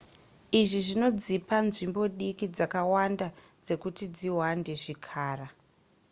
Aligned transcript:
izvi 0.59 0.79
zvinodzipa 0.87 1.55
nzvimbo 1.67 2.01
diki 2.17 2.45
dzakawanda 2.55 3.25
dzekuti 3.65 4.03
dzihwande 4.15 4.71
zvikara 4.81 5.47